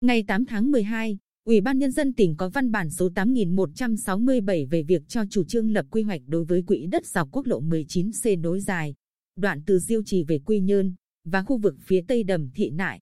[0.00, 4.82] Ngày 8 tháng 12, Ủy ban Nhân dân tỉnh có văn bản số 8167 về
[4.82, 8.40] việc cho chủ trương lập quy hoạch đối với quỹ đất dọc quốc lộ 19C
[8.40, 8.94] nối dài,
[9.36, 13.00] đoạn từ Diêu Trì về Quy Nhơn và khu vực phía tây đầm Thị Nại.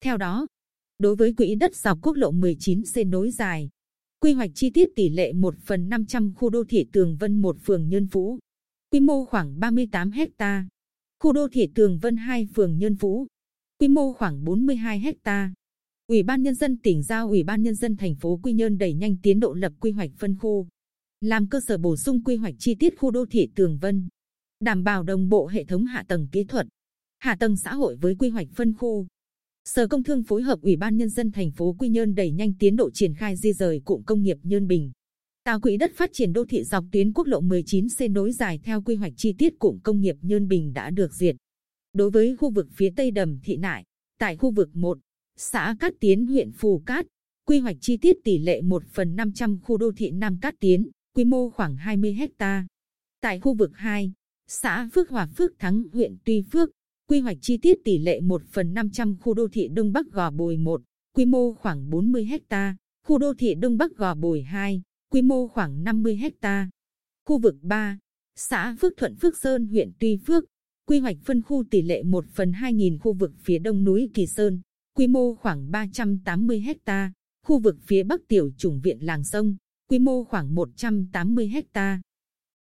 [0.00, 0.46] Theo đó,
[0.98, 3.70] đối với quỹ đất dọc quốc lộ 19C nối dài,
[4.20, 7.56] quy hoạch chi tiết tỷ lệ 1 phần 500 khu đô thị Tường Vân 1
[7.64, 8.38] phường Nhân Phú,
[8.90, 10.68] quy mô khoảng 38 hecta,
[11.20, 13.26] khu đô thị Tường Vân 2 phường Nhân Phú,
[13.78, 15.54] quy mô khoảng 42 hecta.
[16.08, 18.94] Ủy ban Nhân dân tỉnh giao Ủy ban Nhân dân thành phố Quy Nhơn đẩy
[18.94, 20.66] nhanh tiến độ lập quy hoạch phân khu,
[21.20, 24.08] làm cơ sở bổ sung quy hoạch chi tiết khu đô thị Tường Vân,
[24.60, 26.66] đảm bảo đồng bộ hệ thống hạ tầng kỹ thuật,
[27.18, 29.06] hạ tầng xã hội với quy hoạch phân khu.
[29.64, 32.52] Sở Công Thương phối hợp Ủy ban Nhân dân thành phố Quy Nhơn đẩy nhanh
[32.58, 34.92] tiến độ triển khai di rời cụm công nghiệp Nhơn Bình,
[35.44, 38.82] tạo quỹ đất phát triển đô thị dọc tuyến quốc lộ 19C nối dài theo
[38.82, 41.36] quy hoạch chi tiết cụm công nghiệp Nhơn Bình đã được duyệt.
[41.92, 43.84] Đối với khu vực phía tây đầm Thị Nại,
[44.18, 44.98] tại khu vực 1,
[45.36, 47.06] xã Cát Tiến huyện Phù Cát,
[47.46, 50.90] quy hoạch chi tiết tỷ lệ 1 phần 500 khu đô thị Nam Cát Tiến,
[51.14, 52.66] quy mô khoảng 20 hecta.
[53.20, 54.12] Tại khu vực 2,
[54.48, 56.70] xã Phước Hòa Phước Thắng huyện Tuy Phước,
[57.08, 60.30] quy hoạch chi tiết tỷ lệ 1 phần 500 khu đô thị Đông Bắc Gò
[60.30, 60.82] Bồi 1,
[61.14, 62.76] quy mô khoảng 40 hecta,
[63.06, 66.70] khu đô thị Đông Bắc Gò Bồi 2, quy mô khoảng 50 hecta.
[67.26, 67.98] Khu vực 3,
[68.36, 70.44] xã Phước Thuận Phước Sơn huyện Tuy Phước,
[70.86, 74.26] quy hoạch phân khu tỷ lệ 1 phần 2.000 khu vực phía đông núi Kỳ
[74.26, 74.60] Sơn,
[74.96, 77.12] quy mô khoảng 380 hecta,
[77.46, 79.56] khu vực phía bắc tiểu chủng viện Làng Sông,
[79.88, 82.00] quy mô khoảng 180 hecta.